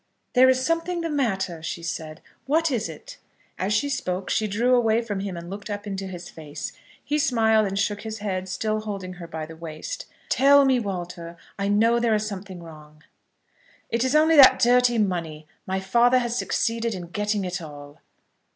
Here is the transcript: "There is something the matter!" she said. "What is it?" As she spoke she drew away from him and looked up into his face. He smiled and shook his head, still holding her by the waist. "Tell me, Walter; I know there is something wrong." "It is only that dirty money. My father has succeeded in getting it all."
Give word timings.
"There 0.33 0.49
is 0.49 0.65
something 0.65 1.01
the 1.01 1.11
matter!" 1.11 1.61
she 1.61 1.83
said. 1.83 2.23
"What 2.47 2.71
is 2.71 2.89
it?" 2.89 3.19
As 3.59 3.71
she 3.71 3.87
spoke 3.87 4.31
she 4.31 4.47
drew 4.47 4.73
away 4.73 5.03
from 5.03 5.19
him 5.19 5.37
and 5.37 5.47
looked 5.47 5.69
up 5.69 5.85
into 5.85 6.07
his 6.07 6.27
face. 6.27 6.71
He 7.03 7.19
smiled 7.19 7.67
and 7.67 7.77
shook 7.77 8.01
his 8.01 8.17
head, 8.17 8.49
still 8.49 8.79
holding 8.79 9.13
her 9.21 9.27
by 9.27 9.45
the 9.45 9.55
waist. 9.55 10.07
"Tell 10.27 10.65
me, 10.65 10.79
Walter; 10.79 11.37
I 11.59 11.67
know 11.67 11.99
there 11.99 12.15
is 12.15 12.25
something 12.27 12.63
wrong." 12.63 13.03
"It 13.91 14.03
is 14.03 14.15
only 14.15 14.35
that 14.37 14.57
dirty 14.57 14.97
money. 14.97 15.45
My 15.67 15.79
father 15.79 16.17
has 16.17 16.35
succeeded 16.35 16.95
in 16.95 17.09
getting 17.11 17.45
it 17.45 17.61
all." 17.61 18.01